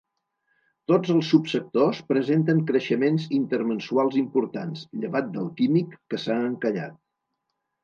[0.91, 7.01] Tots els subsectors presenten creixements intermensuals importants, llevat del químic, que s’ha encallat.